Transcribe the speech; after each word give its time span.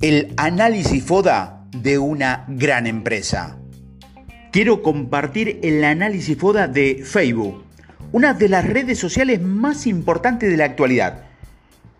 el 0.00 0.32
análisis 0.38 1.04
FODA 1.04 1.66
de 1.76 1.98
una 1.98 2.46
gran 2.48 2.86
empresa. 2.86 3.58
Quiero 4.50 4.82
compartir 4.82 5.60
el 5.62 5.84
análisis 5.84 6.38
FODA 6.38 6.68
de 6.68 7.02
Facebook, 7.04 7.62
una 8.10 8.32
de 8.32 8.48
las 8.48 8.66
redes 8.66 8.98
sociales 8.98 9.42
más 9.42 9.86
importantes 9.86 10.50
de 10.50 10.56
la 10.56 10.64
actualidad. 10.64 11.24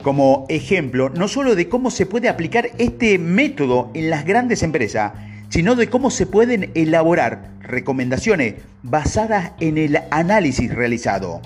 Como 0.03 0.47
ejemplo, 0.49 1.11
no 1.11 1.29
solo 1.29 1.55
de 1.55 1.69
cómo 1.69 1.91
se 1.91 2.07
puede 2.07 2.31
aplicar 2.31 2.71
este 2.79 3.19
método 3.19 3.91
en 3.93 4.09
las 4.09 4.25
grandes 4.25 4.63
empresas, 4.63 5.13
sino 5.51 5.75
de 5.75 5.89
cómo 5.89 6.11
se 6.11 6.25
pueden 6.25 6.71
elaborar 6.75 7.51
recomendaciones 7.61 8.55
basadas 8.83 9.53
en 9.61 9.77
el 9.77 9.99
análisis 10.11 10.75
realizado. 10.75 11.43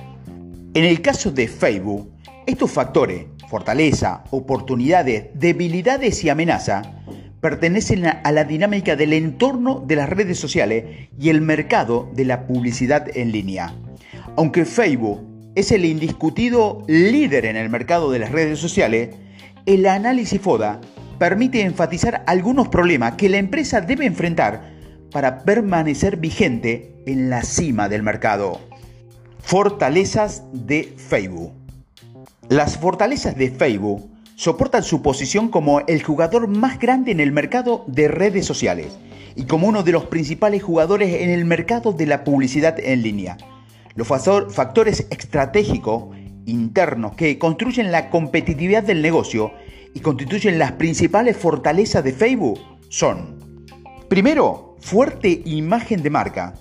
En 0.73 0.85
el 0.85 1.03
caso 1.03 1.33
de 1.33 1.49
Facebook, 1.49 2.09
estos 2.47 2.71
factores 2.71 3.27
fortaleza, 3.49 4.25
oportunidades, 4.31 5.27
debilidades 5.35 6.23
y 6.25 6.29
amenaza, 6.29 6.83
pertenecen 7.41 8.07
a 8.07 8.33
la 8.33 8.45
dinámica 8.45 8.97
del 8.97 9.13
entorno 9.13 9.85
de 9.87 9.97
las 9.97 10.09
redes 10.09 10.39
sociales 10.39 11.09
y 11.19 11.29
el 11.29 11.43
mercado 11.43 12.11
de 12.15 12.25
la 12.25 12.47
publicidad 12.47 13.07
en 13.15 13.33
línea. 13.33 13.75
Aunque 14.37 14.65
Facebook 14.65 15.21
es 15.55 15.71
el 15.71 15.85
indiscutido 15.85 16.83
líder 16.89 17.45
en 17.45 17.57
el 17.57 17.69
mercado 17.69 18.11
de 18.11 18.19
las 18.19 18.33
redes 18.33 18.59
sociales, 18.59 19.11
el 19.67 19.87
análisis 19.87 20.41
FODA 20.41 20.81
permite 21.19 21.63
enfatizar 21.63 22.25
algunos 22.27 22.69
problemas 22.69 23.15
que 23.15 23.29
la 23.29 23.39
empresa 23.39 23.81
debe 23.81 24.07
enfrentar 24.07 24.73
para 25.13 25.45
permanecer 25.45 26.17
vigente 26.17 26.97
en 27.07 27.31
la 27.31 27.43
cima 27.43 27.89
del 27.89 28.03
mercado. 28.03 28.61
Fortalezas 29.41 30.45
de 30.53 30.95
Facebook. 30.97 31.64
Las 32.49 32.79
fortalezas 32.79 33.37
de 33.37 33.51
Facebook 33.51 34.11
soportan 34.37 34.83
su 34.83 35.03
posición 35.03 35.49
como 35.49 35.81
el 35.81 36.03
jugador 36.03 36.49
más 36.49 36.79
grande 36.79 37.13
en 37.13 37.21
el 37.21 37.33
mercado 37.33 37.85
de 37.87 38.09
redes 38.09 38.47
sociales 38.47 38.99
y 39.37 39.45
como 39.45 39.69
uno 39.69 39.83
de 39.83 39.93
los 39.93 40.07
principales 40.07 40.63
jugadores 40.63 41.23
en 41.23 41.31
el 41.31 41.45
mercado 41.45 41.93
de 41.93 42.07
la 42.07 42.25
publicidad 42.25 42.79
en 42.79 43.03
línea. 43.03 43.37
Los 43.95 44.09
factores 44.09 45.07
estratégicos 45.11 46.17
internos 46.47 47.15
que 47.15 47.39
construyen 47.39 47.93
la 47.93 48.11
competitividad 48.11 48.83
del 48.83 49.03
negocio 49.03 49.53
y 49.95 50.01
constituyen 50.01 50.59
las 50.59 50.73
principales 50.73 51.37
fortalezas 51.37 52.03
de 52.05 52.13
Facebook 52.13 52.61
son, 52.89 53.65
primero, 54.09 54.77
fuerte 54.81 55.43
imagen 55.45 56.03
de 56.03 56.11
marca. 56.11 56.55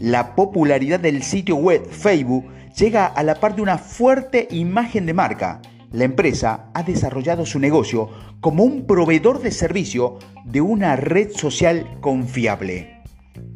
La 0.00 0.34
popularidad 0.34 0.98
del 0.98 1.22
sitio 1.22 1.56
web 1.56 1.88
Facebook 1.88 2.44
llega 2.76 3.06
a 3.06 3.22
la 3.22 3.36
par 3.36 3.54
de 3.56 3.62
una 3.62 3.78
fuerte 3.78 4.48
imagen 4.50 5.06
de 5.06 5.14
marca. 5.14 5.60
La 5.92 6.04
empresa 6.04 6.70
ha 6.74 6.82
desarrollado 6.82 7.46
su 7.46 7.58
negocio 7.58 8.10
como 8.40 8.64
un 8.64 8.86
proveedor 8.86 9.40
de 9.40 9.52
servicio 9.52 10.18
de 10.44 10.60
una 10.60 10.96
red 10.96 11.30
social 11.30 11.98
confiable. 12.00 13.00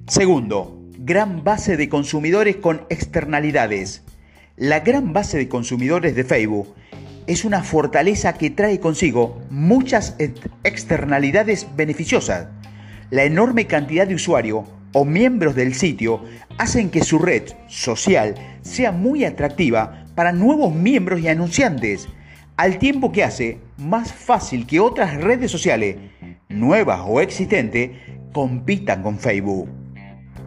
Segundo, 0.07 0.81
gran 0.99 1.43
base 1.43 1.77
de 1.77 1.89
consumidores 1.89 2.57
con 2.57 2.87
externalidades. 2.91 4.05
La 4.57 4.81
gran 4.81 5.13
base 5.13 5.37
de 5.37 5.49
consumidores 5.49 6.15
de 6.15 6.25
Facebook 6.25 6.75
es 7.27 7.45
una 7.45 7.63
fortaleza 7.63 8.33
que 8.35 8.51
trae 8.51 8.81
consigo 8.81 9.41
muchas 9.51 10.17
externalidades 10.65 11.67
beneficiosas. 11.77 12.49
La 13.11 13.25
enorme 13.25 13.67
cantidad 13.67 14.07
de 14.07 14.15
usuarios 14.15 14.65
o 14.93 15.05
miembros 15.05 15.55
del 15.55 15.75
sitio 15.75 16.23
hacen 16.57 16.91
que 16.91 17.05
su 17.05 17.19
red 17.19 17.43
social 17.69 18.35
sea 18.69 18.93
muy 18.93 19.25
atractiva 19.25 20.05
para 20.15 20.33
nuevos 20.33 20.75
miembros 20.75 21.21
y 21.21 21.29
anunciantes, 21.29 22.09
al 22.57 22.79
tiempo 22.79 23.13
que 23.13 23.25
hace 23.25 23.59
más 23.77 24.13
fácil 24.13 24.67
que 24.67 24.81
otras 24.81 25.17
redes 25.23 25.51
sociales, 25.51 25.97
nuevas 26.49 27.01
o 27.07 27.21
existentes, 27.21 27.91
compitan 28.33 29.03
con 29.03 29.19
Facebook. 29.19 29.69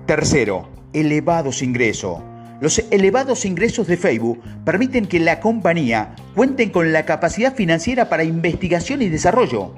Tercero, 0.05 0.69
elevados 0.93 1.61
ingresos. 1.61 2.21
Los 2.59 2.79
elevados 2.91 3.45
ingresos 3.45 3.87
de 3.87 3.97
Facebook 3.97 4.39
permiten 4.65 5.07
que 5.07 5.19
la 5.19 5.39
compañía 5.39 6.15
cuente 6.35 6.71
con 6.71 6.91
la 6.91 7.05
capacidad 7.05 7.55
financiera 7.55 8.09
para 8.09 8.23
investigación 8.23 9.01
y 9.01 9.09
desarrollo, 9.09 9.73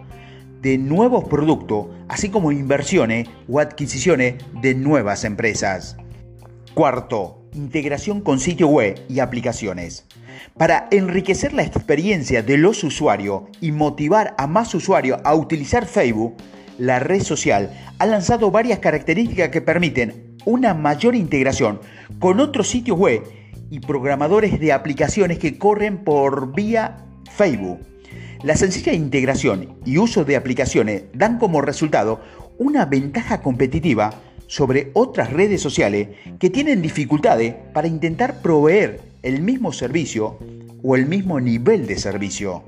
de 0.61 0.77
nuevos 0.77 1.25
productos, 1.25 1.87
así 2.07 2.29
como 2.29 2.51
inversiones 2.51 3.29
o 3.47 3.59
adquisiciones 3.59 4.35
de 4.61 4.75
nuevas 4.75 5.23
empresas. 5.23 5.97
Cuarto, 6.73 7.42
integración 7.55 8.21
con 8.21 8.39
sitio 8.39 8.67
web 8.67 8.99
y 9.09 9.19
aplicaciones. 9.19 10.05
Para 10.57 10.87
enriquecer 10.91 11.53
la 11.53 11.63
experiencia 11.63 12.43
de 12.43 12.57
los 12.57 12.83
usuarios 12.83 13.43
y 13.61 13.71
motivar 13.71 14.35
a 14.37 14.47
más 14.47 14.73
usuarios 14.75 15.19
a 15.23 15.35
utilizar 15.35 15.85
Facebook, 15.85 16.35
la 16.77 16.99
red 16.99 17.21
social 17.21 17.71
ha 17.99 18.05
lanzado 18.05 18.51
varias 18.51 18.79
características 18.79 19.49
que 19.49 19.61
permiten 19.61 20.37
una 20.45 20.73
mayor 20.73 21.15
integración 21.15 21.79
con 22.19 22.39
otros 22.39 22.67
sitios 22.67 22.97
web 22.97 23.23
y 23.69 23.79
programadores 23.79 24.59
de 24.59 24.73
aplicaciones 24.73 25.39
que 25.39 25.57
corren 25.57 26.03
por 26.03 26.53
vía 26.53 27.05
Facebook. 27.35 27.79
La 28.43 28.55
sencilla 28.55 28.93
integración 28.93 29.77
y 29.85 29.97
uso 29.97 30.25
de 30.25 30.35
aplicaciones 30.35 31.03
dan 31.13 31.39
como 31.39 31.61
resultado 31.61 32.21
una 32.57 32.85
ventaja 32.85 33.41
competitiva 33.41 34.13
sobre 34.53 34.91
otras 34.93 35.33
redes 35.33 35.63
sociales 35.63 36.09
que 36.37 36.51
tienen 36.51 36.83
dificultades 36.83 37.55
para 37.73 37.87
intentar 37.87 38.39
proveer 38.43 39.01
el 39.23 39.41
mismo 39.41 39.73
servicio 39.73 40.37
o 40.83 40.95
el 40.95 41.07
mismo 41.07 41.39
nivel 41.39 41.87
de 41.87 41.97
servicio. 41.97 42.61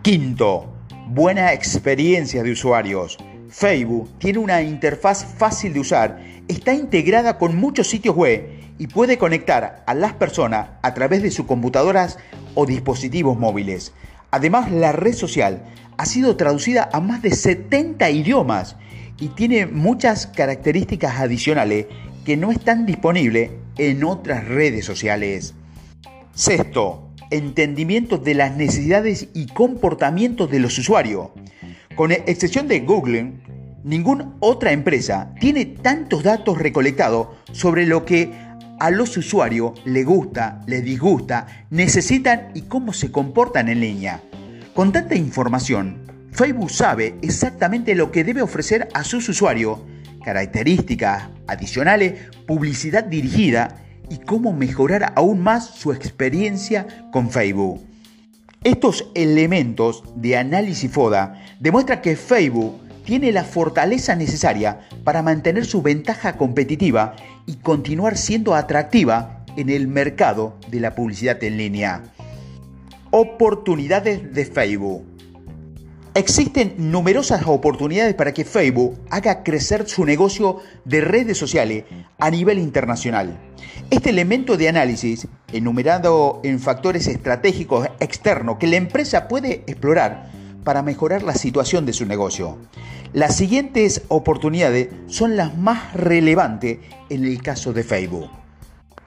Quinto, 0.00 0.72
buena 1.08 1.52
experiencia 1.52 2.42
de 2.42 2.52
usuarios. 2.52 3.18
Facebook 3.50 4.08
tiene 4.16 4.38
una 4.38 4.62
interfaz 4.62 5.26
fácil 5.26 5.74
de 5.74 5.80
usar, 5.80 6.22
está 6.48 6.72
integrada 6.72 7.36
con 7.36 7.54
muchos 7.54 7.86
sitios 7.86 8.16
web 8.16 8.48
y 8.78 8.86
puede 8.86 9.18
conectar 9.18 9.84
a 9.86 9.92
las 9.92 10.14
personas 10.14 10.70
a 10.80 10.94
través 10.94 11.22
de 11.22 11.30
sus 11.30 11.44
computadoras 11.44 12.16
o 12.54 12.64
dispositivos 12.64 13.38
móviles. 13.38 13.92
Además, 14.30 14.72
la 14.72 14.92
red 14.92 15.12
social 15.12 15.64
ha 15.98 16.06
sido 16.06 16.36
traducida 16.36 16.88
a 16.94 17.00
más 17.00 17.20
de 17.20 17.32
70 17.32 18.08
idiomas 18.08 18.76
y 19.18 19.28
tiene 19.28 19.66
muchas 19.66 20.26
características 20.26 21.20
adicionales 21.20 21.86
que 22.24 22.36
no 22.36 22.50
están 22.50 22.86
disponibles 22.86 23.50
en 23.78 24.04
otras 24.04 24.46
redes 24.46 24.84
sociales. 24.84 25.54
Sexto, 26.34 27.10
entendimiento 27.30 28.18
de 28.18 28.34
las 28.34 28.56
necesidades 28.56 29.28
y 29.34 29.46
comportamientos 29.46 30.50
de 30.50 30.58
los 30.58 30.78
usuarios. 30.78 31.28
Con 31.96 32.12
excepción 32.12 32.66
de 32.66 32.80
Google, 32.80 33.32
ninguna 33.84 34.34
otra 34.40 34.72
empresa 34.72 35.32
tiene 35.40 35.64
tantos 35.66 36.22
datos 36.22 36.58
recolectados 36.58 37.28
sobre 37.52 37.86
lo 37.86 38.04
que 38.04 38.32
a 38.80 38.90
los 38.90 39.16
usuarios 39.16 39.80
les 39.84 40.04
gusta, 40.04 40.60
les 40.66 40.84
disgusta, 40.84 41.46
necesitan 41.70 42.50
y 42.54 42.62
cómo 42.62 42.92
se 42.92 43.12
comportan 43.12 43.68
en 43.68 43.80
línea. 43.80 44.20
Con 44.74 44.90
tanta 44.90 45.14
información, 45.14 46.03
Facebook 46.34 46.72
sabe 46.72 47.14
exactamente 47.22 47.94
lo 47.94 48.10
que 48.10 48.24
debe 48.24 48.42
ofrecer 48.42 48.88
a 48.92 49.04
sus 49.04 49.28
usuarios, 49.28 49.78
características 50.24 51.28
adicionales, 51.46 52.14
publicidad 52.44 53.04
dirigida 53.04 53.84
y 54.10 54.18
cómo 54.18 54.52
mejorar 54.52 55.12
aún 55.14 55.40
más 55.40 55.64
su 55.76 55.92
experiencia 55.92 56.88
con 57.12 57.30
Facebook. 57.30 57.80
Estos 58.64 59.12
elementos 59.14 60.02
de 60.16 60.36
análisis 60.36 60.90
FODA 60.90 61.40
demuestran 61.60 62.00
que 62.00 62.16
Facebook 62.16 62.80
tiene 63.04 63.30
la 63.30 63.44
fortaleza 63.44 64.16
necesaria 64.16 64.80
para 65.04 65.22
mantener 65.22 65.64
su 65.64 65.82
ventaja 65.82 66.36
competitiva 66.36 67.14
y 67.46 67.54
continuar 67.58 68.16
siendo 68.16 68.56
atractiva 68.56 69.44
en 69.56 69.70
el 69.70 69.86
mercado 69.86 70.58
de 70.68 70.80
la 70.80 70.96
publicidad 70.96 71.44
en 71.44 71.58
línea. 71.58 72.02
Oportunidades 73.12 74.34
de 74.34 74.44
Facebook. 74.46 75.13
Existen 76.16 76.74
numerosas 76.78 77.42
oportunidades 77.44 78.14
para 78.14 78.32
que 78.32 78.44
Facebook 78.44 78.96
haga 79.10 79.42
crecer 79.42 79.88
su 79.88 80.04
negocio 80.04 80.58
de 80.84 81.00
redes 81.00 81.36
sociales 81.36 81.86
a 82.20 82.30
nivel 82.30 82.60
internacional. 82.60 83.36
Este 83.90 84.10
elemento 84.10 84.56
de 84.56 84.68
análisis, 84.68 85.26
enumerado 85.52 86.40
en 86.44 86.60
factores 86.60 87.08
estratégicos 87.08 87.88
externos 87.98 88.58
que 88.58 88.68
la 88.68 88.76
empresa 88.76 89.26
puede 89.26 89.64
explorar 89.66 90.30
para 90.62 90.84
mejorar 90.84 91.24
la 91.24 91.34
situación 91.34 91.84
de 91.84 91.92
su 91.92 92.06
negocio. 92.06 92.58
Las 93.12 93.34
siguientes 93.34 94.02
oportunidades 94.06 94.90
son 95.08 95.36
las 95.36 95.58
más 95.58 95.94
relevantes 95.94 96.78
en 97.10 97.24
el 97.24 97.42
caso 97.42 97.72
de 97.72 97.82
Facebook. 97.82 98.30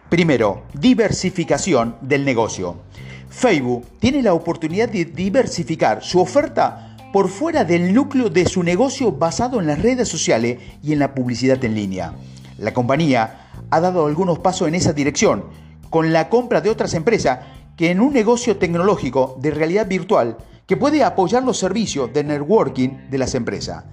Primero, 0.10 0.63
diversificación 0.74 1.95
del 2.01 2.25
negocio. 2.25 2.81
Facebook 3.30 3.86
tiene 4.00 4.21
la 4.21 4.33
oportunidad 4.33 4.89
de 4.89 5.06
diversificar 5.06 6.03
su 6.03 6.19
oferta 6.19 6.87
por 7.17 7.29
fuera 7.29 7.65
del 7.65 7.95
núcleo 7.95 8.29
de 8.29 8.45
su 8.45 8.61
negocio 8.61 9.11
basado 9.11 9.59
en 9.59 9.65
las 9.65 9.81
redes 9.81 10.07
sociales 10.07 10.59
y 10.83 10.93
en 10.93 10.99
la 10.99 11.15
publicidad 11.15 11.65
en 11.65 11.73
línea. 11.73 12.13
La 12.59 12.75
compañía 12.75 13.49
ha 13.71 13.79
dado 13.79 14.05
algunos 14.05 14.37
pasos 14.37 14.67
en 14.67 14.75
esa 14.75 14.93
dirección, 14.93 15.45
con 15.89 16.13
la 16.13 16.29
compra 16.29 16.61
de 16.61 16.69
otras 16.69 16.93
empresas 16.93 17.39
que 17.75 17.89
en 17.89 18.01
un 18.01 18.13
negocio 18.13 18.57
tecnológico 18.57 19.35
de 19.41 19.49
realidad 19.49 19.87
virtual 19.87 20.37
que 20.67 20.77
puede 20.77 21.03
apoyar 21.03 21.41
los 21.41 21.57
servicios 21.57 22.13
de 22.13 22.23
networking 22.23 23.09
de 23.09 23.17
las 23.17 23.33
empresas. 23.33 23.85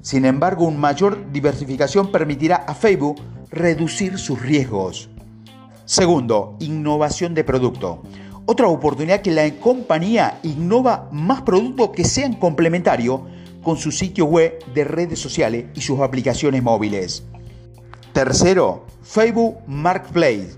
Sin 0.00 0.24
embargo, 0.24 0.64
una 0.64 0.78
mayor 0.78 1.30
diversificación 1.30 2.10
permitirá 2.10 2.64
a 2.66 2.74
Facebook 2.74 3.20
reducir 3.50 4.18
sus 4.18 4.40
riesgos. 4.40 5.10
Segundo, 5.84 6.56
innovación 6.60 7.34
de 7.34 7.44
producto. 7.44 8.04
Otra 8.52 8.66
oportunidad 8.66 9.20
que 9.20 9.30
la 9.30 9.48
compañía 9.60 10.40
innova 10.42 11.08
más 11.12 11.42
productos 11.42 11.90
que 11.90 12.04
sean 12.04 12.34
complementarios 12.34 13.20
con 13.62 13.76
su 13.76 13.92
sitio 13.92 14.24
web 14.24 14.58
de 14.74 14.82
redes 14.82 15.20
sociales 15.20 15.66
y 15.72 15.82
sus 15.82 16.00
aplicaciones 16.00 16.60
móviles. 16.60 17.22
Tercero, 18.12 18.86
Facebook 19.04 19.58
Marketplace. 19.68 20.56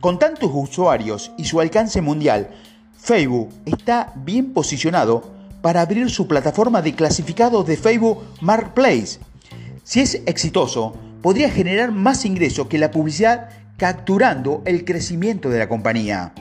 Con 0.00 0.18
tantos 0.18 0.50
usuarios 0.52 1.32
y 1.38 1.46
su 1.46 1.60
alcance 1.60 2.02
mundial, 2.02 2.50
Facebook 2.98 3.48
está 3.64 4.12
bien 4.16 4.52
posicionado 4.52 5.22
para 5.62 5.80
abrir 5.80 6.10
su 6.10 6.28
plataforma 6.28 6.82
de 6.82 6.94
clasificados 6.94 7.66
de 7.66 7.78
Facebook 7.78 8.22
Marketplace. 8.42 9.18
Si 9.82 10.00
es 10.00 10.20
exitoso, 10.26 10.92
podría 11.22 11.48
generar 11.48 11.90
más 11.90 12.26
ingresos 12.26 12.66
que 12.66 12.76
la 12.76 12.90
publicidad 12.90 13.48
capturando 13.78 14.60
el 14.66 14.84
crecimiento 14.84 15.48
de 15.48 15.58
la 15.58 15.70
compañía. 15.70 16.34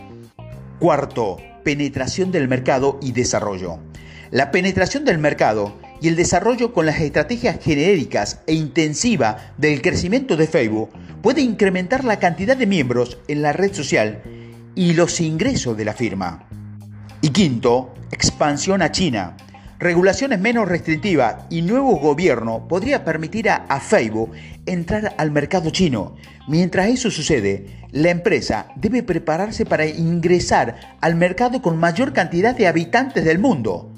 Cuarto, 0.80 1.36
penetración 1.66 2.32
del 2.32 2.48
mercado 2.48 3.00
y 3.02 3.12
desarrollo. 3.12 3.80
La 4.32 4.50
penetración 4.50 5.04
del 5.04 5.18
mercado 5.18 5.76
y 6.02 6.08
el 6.08 6.16
desarrollo 6.16 6.72
con 6.72 6.86
las 6.86 7.02
estrategias 7.02 7.60
genéricas 7.62 8.40
e 8.48 8.54
intensivas 8.54 9.42
del 9.58 9.82
crecimiento 9.82 10.38
de 10.38 10.48
Facebook 10.48 10.90
puede 11.22 11.42
incrementar 11.42 12.06
la 12.06 12.18
cantidad 12.20 12.56
de 12.56 12.66
miembros 12.66 13.18
en 13.28 13.42
la 13.42 13.52
red 13.52 13.74
social 13.74 14.22
y 14.74 14.94
los 14.94 15.20
ingresos 15.20 15.76
de 15.76 15.84
la 15.84 15.94
firma. 15.94 16.48
Y 17.22 17.32
quinto, 17.32 17.94
expansión 18.12 18.82
a 18.82 18.90
China. 18.90 19.36
Regulaciones 19.80 20.42
menos 20.42 20.68
restrictivas 20.68 21.46
y 21.50 21.62
nuevo 21.62 21.96
gobierno 22.02 22.68
podría 22.68 23.06
permitir 23.06 23.50
a, 23.50 23.80
Facebook 23.80 24.32
entrar 24.66 25.16
al 25.18 25.32
mercado 25.32 25.70
chino. 25.70 26.18
Mientras 26.50 26.90
eso 26.90 27.10
sucede, 27.10 27.66
la 27.94 28.10
empresa 28.10 28.68
debe 28.76 29.04
prepararse 29.04 29.66
para 29.66 29.86
ingresar 29.86 30.98
al 31.00 31.16
mercado 31.16 31.62
con 31.62 31.78
mayor 31.78 32.12
cantidad 32.12 32.54
de 32.58 32.68
habitantes 32.68 33.24
del 33.24 33.40
mundo. 33.40 33.90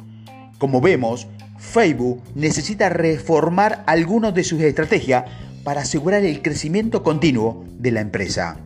Como 0.59 0.81
vemos, 0.81 1.27
Facebook 1.57 2.21
necesita 2.35 2.89
reformar 2.89 3.83
algunas 3.87 4.35
de 4.35 4.43
sus 4.43 4.61
estrategias 4.61 5.25
para 5.63 5.81
asegurar 5.81 6.23
el 6.23 6.43
crecimiento 6.43 7.01
continuo 7.01 7.65
de 7.79 7.89
la 7.89 8.01
empresa. 8.01 8.59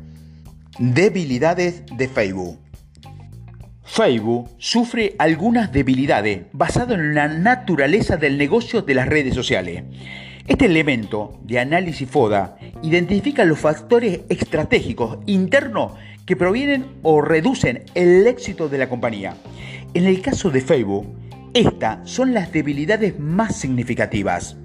Debilidades 0.80 1.84
de 1.96 2.10
Facebook. 2.10 2.60
Facebook 3.96 4.50
sufre 4.58 5.16
algunas 5.20 5.72
debilidades 5.72 6.48
basadas 6.52 7.00
en 7.00 7.16
la 7.16 7.30
naturaleza 7.30 8.18
del 8.18 8.38
negocio 8.38 8.82
de 8.82 8.94
las 8.94 9.08
redes 9.08 9.34
sociales. 9.34 9.84
Este 10.50 10.66
elemento 10.66 11.40
de 11.44 11.60
análisis 11.60 12.10
FODA 12.10 12.58
identifica 12.84 13.46
los 13.46 13.58
factores 13.58 14.20
estratégicos 14.28 15.20
internos 15.28 15.94
que 16.26 16.36
provienen 16.36 16.88
o 17.04 17.22
reducen 17.22 17.86
el 17.96 18.28
éxito 18.28 18.68
de 18.68 18.80
la 18.80 18.90
compañía. 18.90 19.38
En 19.94 20.08
el 20.08 20.22
caso 20.22 20.50
de 20.50 20.60
Facebook, 20.60 21.08
estas 21.54 22.00
son 22.12 22.34
las 22.34 22.52
debilidades 22.52 23.18
más 23.18 23.56
significativas. 23.56 24.58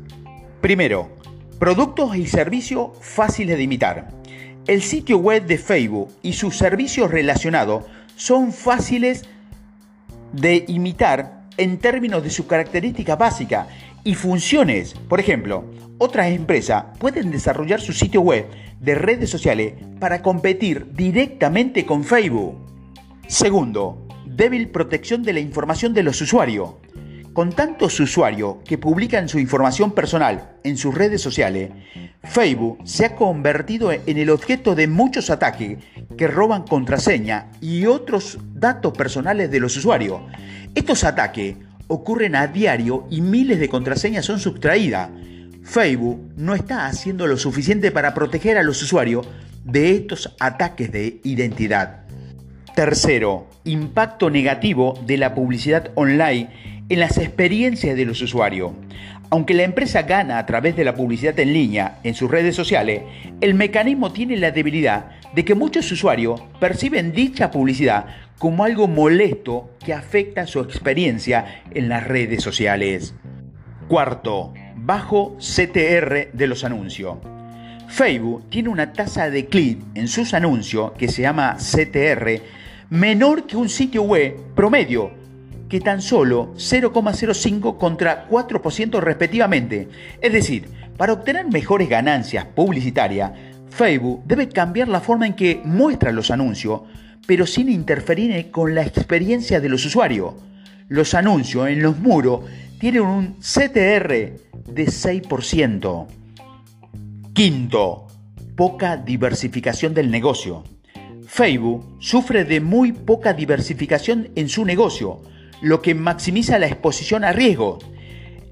Primero, 0.60 1.08
productos 1.60 2.16
y 2.16 2.26
servicios 2.26 2.90
fáciles 3.00 3.56
de 3.56 3.62
imitar. 3.62 4.08
El 4.66 4.82
sitio 4.82 5.18
web 5.18 5.46
de 5.46 5.56
Facebook 5.56 6.10
y 6.20 6.32
sus 6.32 6.56
servicios 6.56 7.12
relacionados 7.12 7.84
son 8.20 8.52
fáciles 8.52 9.24
de 10.34 10.66
imitar 10.68 11.46
en 11.56 11.78
términos 11.78 12.22
de 12.22 12.28
su 12.28 12.46
característica 12.46 13.16
básica 13.16 13.66
y 14.04 14.14
funciones. 14.14 14.92
Por 15.08 15.20
ejemplo, 15.20 15.64
otras 15.96 16.26
empresas 16.26 16.84
pueden 16.98 17.30
desarrollar 17.30 17.80
su 17.80 17.94
sitio 17.94 18.20
web 18.20 18.46
de 18.78 18.94
redes 18.94 19.30
sociales 19.30 19.72
para 19.98 20.20
competir 20.20 20.92
directamente 20.92 21.86
con 21.86 22.04
Facebook. 22.04 22.56
Segundo, 23.26 24.06
débil 24.26 24.68
protección 24.68 25.22
de 25.22 25.32
la 25.32 25.40
información 25.40 25.94
de 25.94 26.02
los 26.02 26.20
usuarios. 26.20 26.74
Con 27.32 27.52
tantos 27.52 28.00
usuarios 28.00 28.56
que 28.64 28.76
publican 28.76 29.28
su 29.28 29.38
información 29.38 29.92
personal 29.92 30.56
en 30.64 30.76
sus 30.76 30.92
redes 30.92 31.22
sociales, 31.22 31.70
Facebook 32.24 32.78
se 32.84 33.06
ha 33.06 33.14
convertido 33.14 33.92
en 33.92 34.18
el 34.18 34.30
objeto 34.30 34.74
de 34.74 34.88
muchos 34.88 35.30
ataques 35.30 35.78
que 36.18 36.26
roban 36.26 36.64
contraseña 36.64 37.46
y 37.60 37.86
otros 37.86 38.38
datos 38.52 38.96
personales 38.98 39.48
de 39.48 39.60
los 39.60 39.76
usuarios. 39.76 40.20
Estos 40.74 41.04
ataques 41.04 41.56
ocurren 41.86 42.34
a 42.34 42.48
diario 42.48 43.06
y 43.10 43.20
miles 43.20 43.60
de 43.60 43.68
contraseñas 43.68 44.24
son 44.24 44.40
sustraídas. 44.40 45.10
Facebook 45.62 46.32
no 46.36 46.56
está 46.56 46.86
haciendo 46.86 47.28
lo 47.28 47.36
suficiente 47.36 47.92
para 47.92 48.12
proteger 48.12 48.58
a 48.58 48.64
los 48.64 48.82
usuarios 48.82 49.28
de 49.64 49.92
estos 49.92 50.34
ataques 50.40 50.90
de 50.90 51.20
identidad. 51.22 52.06
Tercero, 52.74 53.46
impacto 53.64 54.30
negativo 54.30 54.98
de 55.06 55.16
la 55.16 55.34
publicidad 55.34 55.90
online 55.94 56.69
en 56.90 57.00
las 57.00 57.16
experiencias 57.16 57.96
de 57.96 58.04
los 58.04 58.20
usuarios. 58.20 58.72
Aunque 59.30 59.54
la 59.54 59.62
empresa 59.62 60.02
gana 60.02 60.38
a 60.38 60.44
través 60.44 60.76
de 60.76 60.84
la 60.84 60.94
publicidad 60.94 61.38
en 61.38 61.52
línea 61.52 62.00
en 62.02 62.14
sus 62.14 62.30
redes 62.30 62.56
sociales, 62.56 63.02
el 63.40 63.54
mecanismo 63.54 64.12
tiene 64.12 64.36
la 64.36 64.50
debilidad 64.50 65.12
de 65.32 65.44
que 65.44 65.54
muchos 65.54 65.90
usuarios 65.92 66.42
perciben 66.58 67.12
dicha 67.12 67.52
publicidad 67.52 68.06
como 68.38 68.64
algo 68.64 68.88
molesto 68.88 69.70
que 69.84 69.94
afecta 69.94 70.46
su 70.46 70.60
experiencia 70.60 71.62
en 71.70 71.88
las 71.88 72.06
redes 72.06 72.42
sociales. 72.42 73.14
Cuarto, 73.86 74.52
bajo 74.74 75.36
CTR 75.38 76.32
de 76.32 76.46
los 76.48 76.64
anuncios. 76.64 77.18
Facebook 77.86 78.50
tiene 78.50 78.68
una 78.68 78.92
tasa 78.92 79.30
de 79.30 79.46
clic 79.46 79.78
en 79.94 80.08
sus 80.08 80.34
anuncios 80.34 80.92
que 80.92 81.08
se 81.08 81.22
llama 81.22 81.56
CTR 81.56 82.42
menor 82.90 83.46
que 83.46 83.56
un 83.56 83.68
sitio 83.68 84.02
web 84.02 84.36
promedio 84.56 85.12
que 85.70 85.80
tan 85.80 86.02
solo 86.02 86.52
0,05 86.56 87.78
contra 87.78 88.28
4% 88.28 89.00
respectivamente. 89.00 89.88
Es 90.20 90.32
decir, 90.32 90.68
para 90.96 91.12
obtener 91.14 91.46
mejores 91.46 91.88
ganancias 91.88 92.44
publicitarias, 92.44 93.30
Facebook 93.70 94.22
debe 94.26 94.48
cambiar 94.48 94.88
la 94.88 95.00
forma 95.00 95.26
en 95.28 95.34
que 95.34 95.62
muestra 95.64 96.12
los 96.12 96.32
anuncios, 96.32 96.82
pero 97.26 97.46
sin 97.46 97.70
interferir 97.70 98.50
con 98.50 98.74
la 98.74 98.82
experiencia 98.82 99.60
de 99.60 99.68
los 99.68 99.86
usuarios. 99.86 100.34
Los 100.88 101.14
anuncios 101.14 101.68
en 101.68 101.82
los 101.82 101.96
muros 101.98 102.40
tienen 102.80 103.02
un 103.02 103.36
CTR 103.38 104.08
de 104.08 104.86
6%. 104.86 106.06
Quinto, 107.32 108.08
poca 108.56 108.96
diversificación 108.96 109.94
del 109.94 110.10
negocio. 110.10 110.64
Facebook 111.26 111.96
sufre 112.00 112.44
de 112.44 112.60
muy 112.60 112.90
poca 112.90 113.32
diversificación 113.32 114.30
en 114.34 114.48
su 114.48 114.64
negocio, 114.64 115.22
lo 115.60 115.82
que 115.82 115.94
maximiza 115.94 116.58
la 116.58 116.66
exposición 116.66 117.24
a 117.24 117.32
riesgo. 117.32 117.78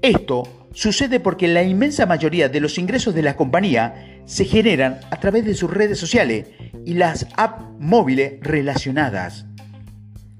Esto 0.01 0.43
sucede 0.73 1.19
porque 1.19 1.47
la 1.47 1.63
inmensa 1.63 2.05
mayoría 2.05 2.49
de 2.49 2.59
los 2.59 2.77
ingresos 2.77 3.13
de 3.13 3.23
la 3.23 3.35
compañía 3.35 4.21
se 4.25 4.45
generan 4.45 4.99
a 5.11 5.19
través 5.19 5.45
de 5.45 5.55
sus 5.55 5.71
redes 5.71 5.97
sociales 5.97 6.47
y 6.85 6.93
las 6.93 7.27
apps 7.35 7.65
móviles 7.79 8.33
relacionadas. 8.41 9.45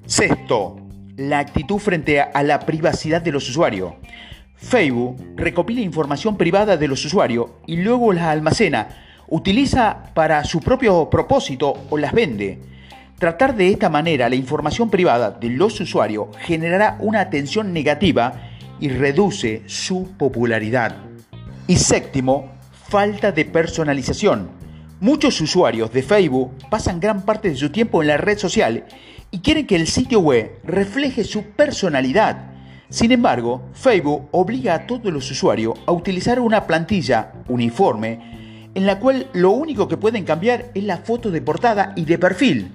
Sexto, 0.05 0.77
la 1.17 1.39
actitud 1.39 1.79
frente 1.79 2.21
a 2.21 2.43
la 2.43 2.59
privacidad 2.61 3.21
de 3.21 3.31
los 3.31 3.49
usuarios. 3.49 3.93
Facebook 4.55 5.17
recopila 5.35 5.81
información 5.81 6.38
privada 6.38 6.77
de 6.77 6.88
los 6.88 7.03
usuarios 7.05 7.51
y 7.65 7.77
luego 7.77 8.11
las 8.13 8.25
almacena, 8.25 8.89
utiliza 9.27 10.03
para 10.13 10.43
su 10.43 10.59
propio 10.59 11.09
propósito 11.09 11.73
o 11.89 11.97
las 11.97 12.13
vende. 12.13 12.59
Tratar 13.19 13.53
de 13.57 13.67
esta 13.67 13.89
manera 13.89 14.29
la 14.29 14.35
información 14.35 14.89
privada 14.89 15.31
de 15.31 15.49
los 15.49 15.81
usuarios 15.81 16.29
generará 16.38 16.95
una 17.01 17.19
atención 17.19 17.73
negativa 17.73 18.49
y 18.79 18.88
reduce 18.88 19.61
su 19.65 20.13
popularidad. 20.17 20.95
Y 21.67 21.75
séptimo, 21.75 22.49
falta 22.88 23.33
de 23.33 23.43
personalización. 23.43 24.49
Muchos 25.01 25.41
usuarios 25.41 25.91
de 25.91 26.01
Facebook 26.01 26.51
pasan 26.69 27.01
gran 27.01 27.23
parte 27.23 27.49
de 27.49 27.57
su 27.57 27.71
tiempo 27.71 28.01
en 28.01 28.07
la 28.07 28.15
red 28.15 28.38
social 28.38 28.85
y 29.31 29.39
quieren 29.39 29.67
que 29.67 29.75
el 29.75 29.88
sitio 29.88 30.21
web 30.21 30.57
refleje 30.63 31.25
su 31.25 31.43
personalidad. 31.43 32.53
Sin 32.88 33.11
embargo, 33.11 33.63
Facebook 33.73 34.29
obliga 34.31 34.75
a 34.75 34.88
todos 34.88 35.11
los 35.11 35.29
usuarios 35.29 35.77
a 35.88 35.91
utilizar 35.91 36.39
una 36.39 36.65
plantilla 36.65 37.33
uniforme 37.49 38.69
en 38.75 38.85
la 38.85 38.97
cual 38.97 39.27
lo 39.33 39.51
único 39.51 39.89
que 39.89 39.97
pueden 39.97 40.23
cambiar 40.23 40.71
es 40.73 40.85
la 40.85 40.99
foto 40.99 41.31
de 41.31 41.41
portada 41.41 41.91
y 41.97 42.05
de 42.05 42.17
perfil 42.17 42.71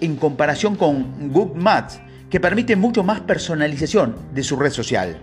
en 0.00 0.16
comparación 0.16 0.76
con 0.76 1.30
Google 1.30 1.60
Maps, 1.60 2.00
que 2.30 2.40
permite 2.40 2.76
mucho 2.76 3.02
más 3.02 3.20
personalización 3.20 4.16
de 4.34 4.42
su 4.42 4.56
red 4.56 4.70
social. 4.70 5.18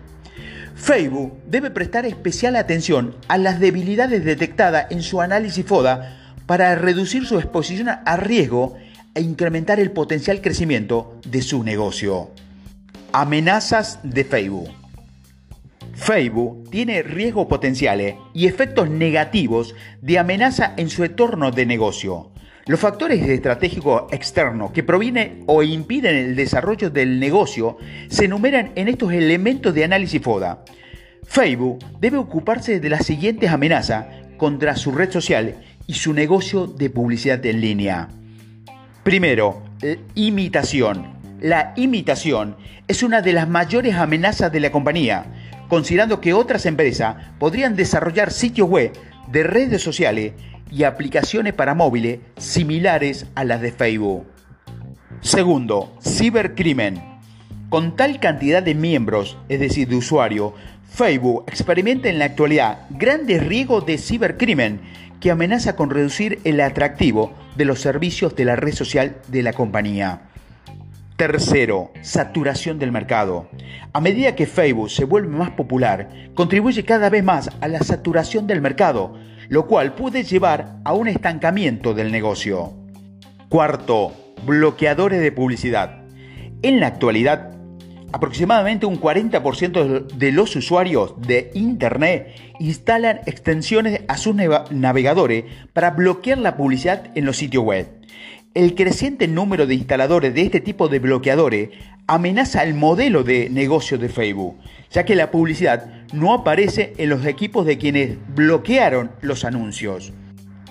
Facebook 0.75 1.33
debe 1.47 1.71
prestar 1.71 2.05
especial 2.05 2.55
atención 2.55 3.15
a 3.27 3.37
las 3.37 3.59
debilidades 3.59 4.23
detectadas 4.23 4.87
en 4.91 5.01
su 5.01 5.21
análisis 5.21 5.65
FODA 5.65 6.17
para 6.45 6.75
reducir 6.75 7.25
su 7.25 7.39
exposición 7.39 7.89
a 7.89 8.17
riesgo 8.17 8.77
e 9.15 9.21
incrementar 9.21 9.79
el 9.79 9.91
potencial 9.91 10.41
crecimiento 10.41 11.19
de 11.25 11.41
su 11.41 11.63
negocio. 11.63 12.29
Amenazas 13.11 13.99
de 14.03 14.23
Facebook. 14.23 14.69
Facebook 15.95 16.69
tiene 16.69 17.01
riesgos 17.01 17.47
potenciales 17.47 18.15
y 18.35 18.45
efectos 18.45 18.87
negativos 18.87 19.73
de 20.01 20.19
amenaza 20.19 20.73
en 20.77 20.89
su 20.91 21.03
entorno 21.03 21.49
de 21.49 21.65
negocio. 21.65 22.29
Los 22.67 22.81
factores 22.81 23.25
estratégicos 23.25 24.11
externos 24.11 24.71
que 24.71 24.83
provienen 24.83 25.43
o 25.45 25.63
impiden 25.63 26.17
el 26.17 26.35
desarrollo 26.35 26.89
del 26.89 27.17
negocio 27.17 27.77
se 28.09 28.25
enumeran 28.25 28.73
en 28.75 28.89
estos 28.89 29.13
elementos 29.13 29.73
de 29.73 29.85
análisis 29.85 30.21
FODA. 30.21 30.65
Facebook 31.23 31.79
debe 32.01 32.17
ocuparse 32.17 32.81
de 32.81 32.89
las 32.89 33.05
siguientes 33.05 33.51
amenazas 33.51 34.07
contra 34.35 34.75
su 34.75 34.91
red 34.91 35.09
social 35.11 35.55
y 35.87 35.93
su 35.93 36.13
negocio 36.13 36.67
de 36.67 36.89
publicidad 36.89 37.45
en 37.45 37.61
línea. 37.61 38.09
Primero, 39.01 39.63
imitación. 40.15 41.15
La 41.39 41.71
imitación 41.77 42.57
es 42.89 43.01
una 43.01 43.21
de 43.21 43.31
las 43.31 43.47
mayores 43.47 43.95
amenazas 43.95 44.51
de 44.51 44.59
la 44.59 44.73
compañía, 44.73 45.25
considerando 45.69 46.19
que 46.19 46.33
otras 46.33 46.65
empresas 46.65 47.15
podrían 47.39 47.77
desarrollar 47.77 48.29
sitios 48.29 48.67
web 48.67 48.91
de 49.31 49.43
redes 49.43 49.81
sociales 49.81 50.33
y 50.71 50.83
aplicaciones 50.83 51.53
para 51.53 51.73
móviles 51.73 52.19
similares 52.37 53.25
a 53.35 53.43
las 53.43 53.61
de 53.61 53.71
Facebook. 53.71 54.25
Segundo, 55.21 55.95
cibercrimen. 56.01 57.01
Con 57.69 57.95
tal 57.95 58.19
cantidad 58.19 58.63
de 58.63 58.75
miembros, 58.75 59.37
es 59.49 59.59
decir, 59.59 59.87
de 59.87 59.97
usuarios, 59.97 60.53
Facebook 60.89 61.43
experimenta 61.47 62.09
en 62.09 62.19
la 62.19 62.25
actualidad 62.25 62.85
grandes 62.89 63.45
riesgos 63.45 63.85
de 63.85 63.97
cibercrimen 63.97 64.79
que 65.19 65.31
amenaza 65.31 65.75
con 65.75 65.89
reducir 65.89 66.39
el 66.43 66.61
atractivo 66.61 67.33
de 67.55 67.65
los 67.65 67.81
servicios 67.81 68.35
de 68.35 68.45
la 68.45 68.55
red 68.55 68.73
social 68.73 69.17
de 69.27 69.43
la 69.43 69.53
compañía. 69.53 70.21
Tercero, 71.17 71.91
saturación 72.01 72.77
del 72.77 72.91
mercado. 72.91 73.49
A 73.91 73.99
medida 73.99 74.35
que 74.35 74.45
Facebook 74.45 74.91
se 74.91 75.03
vuelve 75.03 75.35
más 75.35 75.49
popular, 75.49 76.09
contribuye 76.35 76.85
cada 76.85 77.09
vez 77.09 77.23
más 77.23 77.49
a 77.59 77.67
la 77.67 77.79
saturación 77.79 78.45
del 78.45 78.61
mercado, 78.61 79.17
lo 79.49 79.67
cual 79.67 79.93
puede 79.95 80.23
llevar 80.23 80.77
a 80.83 80.93
un 80.93 81.07
estancamiento 81.07 81.93
del 81.93 82.11
negocio. 82.11 82.73
Cuarto, 83.49 84.13
bloqueadores 84.45 85.21
de 85.21 85.31
publicidad. 85.31 86.03
En 86.61 86.79
la 86.79 86.87
actualidad, 86.87 87.51
aproximadamente 88.11 88.85
un 88.85 88.99
40% 88.99 90.07
de 90.07 90.31
los 90.31 90.55
usuarios 90.55 91.13
de 91.21 91.51
Internet 91.53 92.35
instalan 92.59 93.21
extensiones 93.25 94.01
a 94.07 94.17
sus 94.17 94.35
navegadores 94.35 95.45
para 95.73 95.91
bloquear 95.91 96.39
la 96.39 96.57
publicidad 96.57 97.11
en 97.15 97.25
los 97.25 97.37
sitios 97.37 97.63
web. 97.63 97.87
El 98.57 98.73
creciente 98.73 99.27
número 99.27 99.67
de 99.67 99.75
instaladores 99.75 100.33
de 100.33 100.41
este 100.41 100.61
tipo 100.61 100.87
de 100.87 100.97
bloqueadores 100.97 101.69
amenaza 102.07 102.63
el 102.63 102.73
modelo 102.73 103.23
de 103.23 103.51
negocio 103.51 103.99
de 103.99 104.09
Facebook, 104.09 104.57
ya 104.89 105.05
que 105.05 105.13
la 105.13 105.29
publicidad 105.29 106.07
no 106.11 106.33
aparece 106.33 106.93
en 106.97 107.09
los 107.09 107.23
equipos 107.27 107.67
de 107.67 107.77
quienes 107.77 108.17
bloquearon 108.33 109.11
los 109.21 109.45
anuncios. 109.45 110.11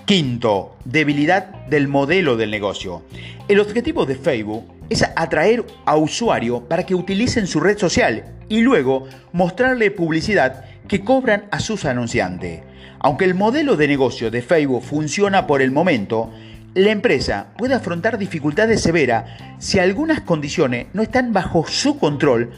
Quinto, 0.03 0.75
debilidad 0.83 1.65
del 1.67 1.87
modelo 1.87 2.35
del 2.35 2.51
negocio. 2.51 3.03
El 3.47 3.61
objetivo 3.61 4.05
de 4.05 4.15
Facebook 4.15 4.65
es 4.89 5.05
atraer 5.15 5.63
a 5.85 5.95
usuarios 5.95 6.63
para 6.63 6.85
que 6.85 6.93
utilicen 6.93 7.47
su 7.47 7.61
red 7.61 7.77
social 7.77 8.35
y 8.49 8.59
luego 8.59 9.07
mostrarle 9.31 9.91
publicidad 9.91 10.65
que 10.89 11.05
cobran 11.05 11.45
a 11.51 11.61
sus 11.61 11.85
anunciantes. 11.85 12.63
Aunque 12.99 13.23
el 13.23 13.33
modelo 13.33 13.77
de 13.77 13.87
negocio 13.87 14.29
de 14.29 14.41
Facebook 14.41 14.83
funciona 14.83 15.47
por 15.47 15.61
el 15.61 15.71
momento, 15.71 16.33
la 16.77 16.91
empresa 16.91 17.47
puede 17.57 17.73
afrontar 17.73 18.19
dificultades 18.19 18.83
severas 18.83 19.25
si 19.57 19.79
algunas 19.79 20.21
condiciones 20.21 20.85
no 20.93 21.01
están 21.01 21.33
bajo 21.33 21.65
su 21.67 21.97
control 21.97 22.51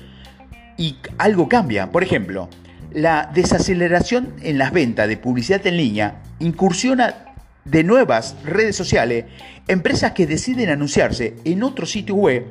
y 0.78 0.98
algo 1.18 1.48
cambia. 1.48 1.90
Por 1.90 2.04
ejemplo, 2.04 2.50
la 2.92 3.32
desaceleración 3.34 4.34
en 4.42 4.58
las 4.58 4.74
ventas 4.74 5.08
de 5.08 5.16
publicidad 5.16 5.66
en 5.66 5.78
línea 5.78 6.22
incursiona 6.40 7.16
de 7.64 7.86
nuevas 7.86 8.36
redes 8.44 8.76
sociales, 8.76 9.24
empresas 9.70 10.12
que 10.12 10.28
deciden 10.28 10.70
anunciarse 10.70 11.36
en 11.46 11.64
otro 11.64 11.86
sitio 11.86 12.16
web 12.16 12.46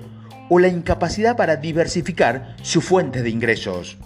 o 0.48 0.58
la 0.58 0.68
incapacidad 0.68 1.36
para 1.36 1.56
diversificar 1.56 2.56
su 2.62 2.80
fuente 2.80 3.22
de 3.22 3.28
ingresos. 3.28 3.98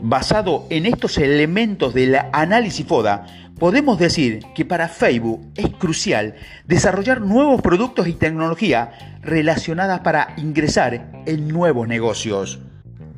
Basado 0.00 0.66
en 0.68 0.84
estos 0.86 1.16
elementos 1.16 1.94
del 1.94 2.16
análisis 2.32 2.86
FODA, 2.86 3.26
podemos 3.58 3.98
decir 3.98 4.42
que 4.54 4.66
para 4.66 4.88
Facebook 4.88 5.40
es 5.56 5.70
crucial 5.70 6.34
desarrollar 6.66 7.22
nuevos 7.22 7.62
productos 7.62 8.06
y 8.06 8.12
tecnología 8.12 9.18
relacionadas 9.22 10.00
para 10.00 10.34
ingresar 10.36 11.22
en 11.24 11.48
nuevos 11.48 11.88
negocios. 11.88 12.60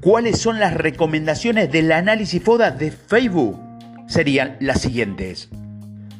¿Cuáles 0.01 0.39
son 0.39 0.61
las 0.61 0.75
recomendaciones 0.75 1.73
del 1.73 1.91
análisis 1.91 2.43
FODA 2.43 2.71
de 2.71 2.93
Facebook? 2.93 3.59
Serían 4.07 4.57
las 4.61 4.81
siguientes. 4.81 5.49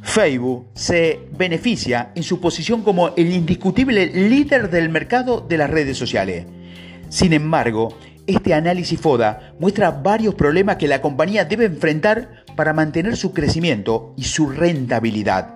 Facebook 0.03 0.67
se 0.75 1.21
beneficia 1.37 2.11
en 2.17 2.25
su 2.25 2.41
posición 2.41 2.83
como 2.83 3.15
el 3.17 3.33
indiscutible 3.33 4.07
líder 4.07 4.71
del 4.71 4.89
mercado 4.89 5.41
de 5.41 5.59
las 5.59 5.71
redes 5.71 5.97
sociales. 5.97 6.47
Sin 7.09 7.33
embargo, 7.33 7.97
este 8.29 8.53
análisis 8.55 9.01
FODA 9.01 9.55
muestra 9.59 9.91
varios 9.91 10.35
problemas 10.35 10.77
que 10.77 10.87
la 10.87 11.01
compañía 11.01 11.47
debe 11.47 11.65
enfrentar 11.65 12.45
para 12.55 12.75
mantener 12.75 13.17
su 13.17 13.33
crecimiento 13.33 14.13
y 14.17 14.25
su 14.25 14.51
rentabilidad. 14.51 15.55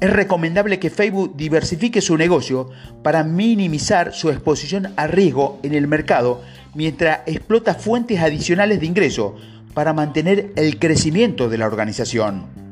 Es 0.00 0.10
recomendable 0.10 0.78
que 0.78 0.90
Facebook 0.90 1.36
diversifique 1.36 2.00
su 2.00 2.16
negocio 2.16 2.70
para 3.02 3.24
minimizar 3.24 4.14
su 4.14 4.30
exposición 4.30 4.92
a 4.96 5.06
riesgo 5.06 5.60
en 5.62 5.74
el 5.74 5.86
mercado 5.86 6.42
mientras 6.74 7.20
explota 7.26 7.74
fuentes 7.74 8.20
adicionales 8.20 8.80
de 8.80 8.86
ingreso 8.86 9.36
para 9.74 9.92
mantener 9.92 10.52
el 10.56 10.78
crecimiento 10.78 11.48
de 11.48 11.58
la 11.58 11.66
organización. 11.66 12.67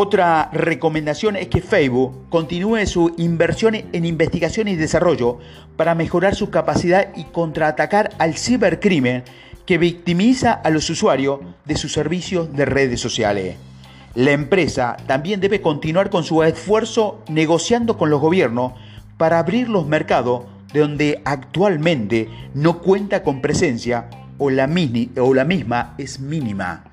Otra 0.00 0.48
recomendación 0.52 1.34
es 1.34 1.48
que 1.48 1.60
Facebook 1.60 2.28
continúe 2.28 2.86
su 2.86 3.12
inversión 3.18 3.74
en 3.74 4.04
investigación 4.04 4.68
y 4.68 4.76
desarrollo 4.76 5.40
para 5.76 5.96
mejorar 5.96 6.36
su 6.36 6.50
capacidad 6.50 7.08
y 7.16 7.24
contraatacar 7.24 8.10
al 8.18 8.36
cibercrimen 8.36 9.24
que 9.66 9.76
victimiza 9.76 10.52
a 10.52 10.70
los 10.70 10.88
usuarios 10.88 11.40
de 11.64 11.76
sus 11.76 11.92
servicios 11.92 12.52
de 12.52 12.64
redes 12.64 13.00
sociales. 13.00 13.56
La 14.14 14.30
empresa 14.30 14.96
también 15.08 15.40
debe 15.40 15.60
continuar 15.60 16.10
con 16.10 16.22
su 16.22 16.44
esfuerzo 16.44 17.24
negociando 17.28 17.98
con 17.98 18.08
los 18.08 18.20
gobiernos 18.20 18.74
para 19.16 19.40
abrir 19.40 19.68
los 19.68 19.88
mercados 19.88 20.44
de 20.72 20.78
donde 20.78 21.22
actualmente 21.24 22.28
no 22.54 22.78
cuenta 22.82 23.24
con 23.24 23.40
presencia 23.40 24.08
o 24.38 24.48
la, 24.48 24.70
o 25.20 25.34
la 25.34 25.44
misma 25.44 25.96
es 25.98 26.20
mínima. 26.20 26.84